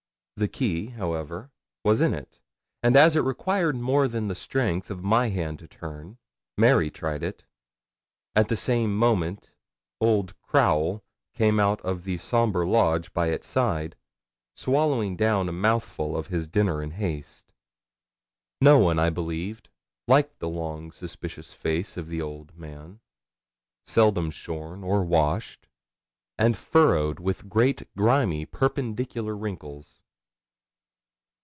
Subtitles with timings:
[0.37, 1.51] The key, however,
[1.85, 2.39] was in it,
[2.81, 6.17] and as it required more than the strength of my hand to turn,
[6.57, 7.45] Mary tried it.
[8.35, 9.51] At the same moment
[9.99, 11.03] old Crowle
[11.35, 13.95] came out of the sombre lodge by its side,
[14.55, 17.53] swallowing down a mouthful of his dinner in haste.
[18.59, 19.61] No one, I believe,
[20.07, 22.99] liked the long suspicious face of the old man,
[23.85, 25.67] seldom shorn or washed,
[26.39, 30.01] and furrowed with great, grimy perpendicular wrinkles.